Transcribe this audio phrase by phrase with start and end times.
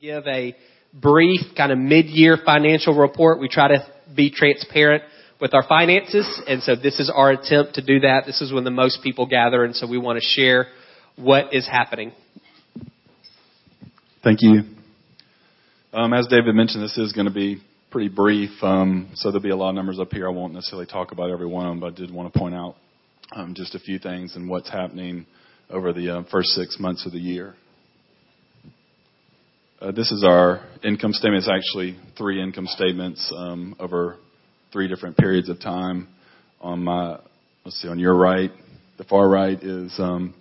[0.00, 0.54] give a
[0.92, 3.40] brief kind of mid-year financial report.
[3.40, 5.02] We try to be transparent
[5.40, 8.24] with our finances, and so this is our attempt to do that.
[8.26, 10.66] This is when the most people gather, and so we want to share
[11.16, 12.12] what is happening.
[14.22, 14.62] Thank you.
[15.92, 19.50] Um, as David mentioned, this is going to be pretty brief, um, so there'll be
[19.50, 20.26] a lot of numbers up here.
[20.26, 22.54] I won't necessarily talk about every one of them, but I did want to point
[22.54, 22.76] out
[23.32, 25.26] um, just a few things and what's happening
[25.70, 27.54] over the uh, first six months of the year.
[29.78, 31.44] Uh, this is our income statement.
[31.44, 34.16] It's actually three income statements um, over
[34.72, 36.08] three different periods of time.
[36.62, 37.18] On my,
[37.62, 38.50] let's see, on your right,
[38.96, 40.34] the far right is um,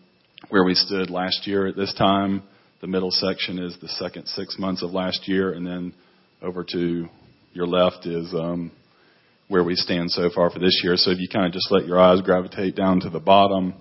[0.47, 2.43] where we stood last year at this time.
[2.79, 5.93] The middle section is the second six months of last year, and then
[6.41, 7.09] over to
[7.51, 8.71] your left is um,
[9.49, 10.95] where we stand so far for this year.
[10.95, 13.73] So if you kind of just let your eyes gravitate down to the bottom,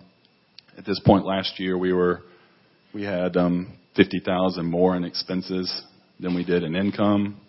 [0.76, 2.22] at this point last year we were
[2.92, 5.82] we had um, 50,000 more in expenses
[6.20, 7.40] than we did in income,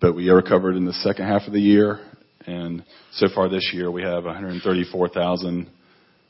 [0.00, 2.00] but we recovered in the second half of the year.
[2.46, 5.68] And so far this year, we have 134,000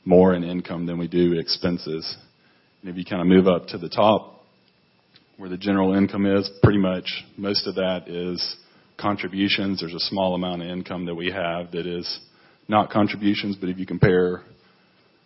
[0.05, 2.17] more in income than we do expenses.
[2.81, 4.43] And if you kind of move up to the top,
[5.37, 7.05] where the general income is, pretty much
[7.37, 8.57] most of that is
[8.99, 9.79] contributions.
[9.79, 12.19] There's a small amount of income that we have that is
[12.67, 14.43] not contributions, but if you compare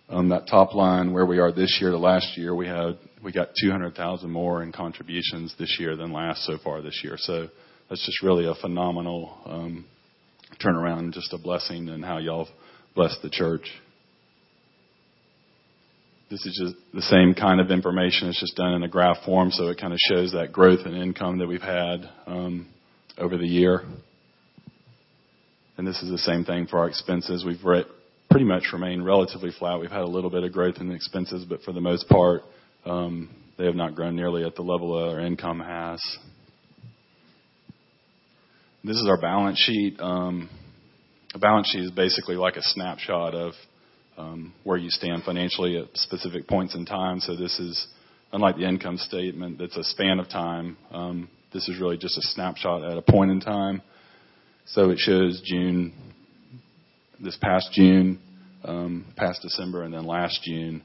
[0.09, 3.49] that top line where we are this year to last year, we had we got
[3.61, 7.15] 200,000 more in contributions this year than last so far this year.
[7.17, 7.47] So
[7.89, 9.85] that's just really a phenomenal um,
[10.63, 12.49] turnaround, just a blessing in how y'all
[12.95, 13.69] blessed the church.
[16.29, 18.27] This is just the same kind of information.
[18.27, 20.93] It's just done in a graph form, so it kind of shows that growth in
[20.95, 22.67] income that we've had um,
[23.17, 23.83] over the year.
[25.77, 27.45] And this is the same thing for our expenses.
[27.45, 27.63] We've
[28.33, 29.79] pretty much remained relatively flat.
[29.79, 32.41] We've had a little bit of growth in expenses, but for the most part,
[32.83, 36.01] um, they have not grown nearly at the level our income has.
[38.83, 39.99] This is our balance sheet.
[39.99, 40.49] Um,
[41.35, 43.53] a balance sheet is basically like a snapshot of
[44.17, 47.19] um, where you stand financially at specific points in time.
[47.19, 47.85] So this is
[48.31, 50.75] unlike the income statement that's a span of time.
[51.53, 53.83] This is really just a snapshot at a point in time.
[54.65, 55.93] So it shows June,
[57.23, 58.19] this past June,
[58.63, 60.83] um, past December, and then last June.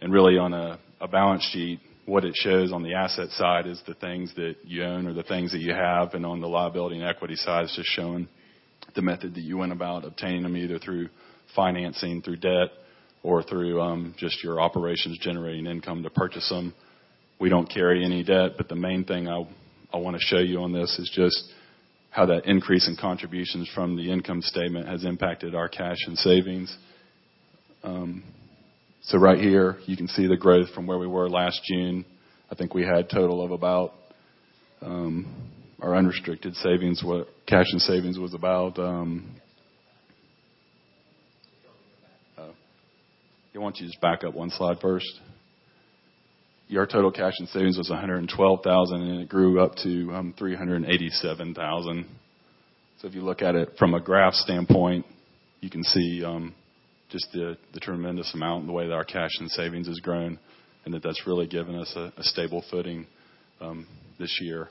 [0.00, 3.80] And really on a a balance sheet, what it shows on the asset side is
[3.86, 6.96] the things that you own or the things that you have, and on the liability
[6.96, 8.28] and equity side, it's just showing
[8.94, 11.08] the method that you went about obtaining them, either through
[11.54, 12.68] financing, through debt,
[13.22, 16.74] or through um, just your operations generating income to purchase them.
[17.40, 19.46] We don't carry any debt, but the main thing I,
[19.92, 21.50] I want to show you on this is just
[22.10, 26.76] how that increase in contributions from the income statement has impacted our cash and savings.
[27.82, 28.24] Um,
[29.02, 32.04] so right here, you can see the growth from where we were last June.
[32.50, 33.94] I think we had total of about
[34.82, 35.50] um,
[35.80, 38.78] our unrestricted savings, what cash and savings was about.
[38.78, 39.36] Um,
[42.36, 42.48] uh,
[43.52, 45.08] you want you to just back up one slide first.
[46.70, 52.06] Your total cash and savings was 112,000, and it grew up to um, 387,000.
[53.00, 55.04] So if you look at it from a graph standpoint,
[55.58, 56.54] you can see um,
[57.08, 60.38] just the, the tremendous amount the way that our cash and savings has grown,
[60.84, 63.04] and that that's really given us a, a stable footing
[63.60, 63.84] um,
[64.20, 64.68] this year.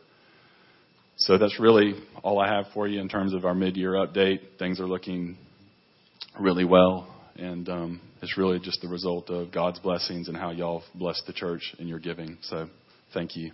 [1.18, 4.40] So that's really all I have for you in terms of our mid-year update.
[4.58, 5.38] Things are looking
[6.40, 10.84] really well, and um, it's really just the result of God's blessings and how y'all
[10.96, 12.38] bless the church in your giving.
[12.42, 12.68] So
[13.14, 13.52] thank you.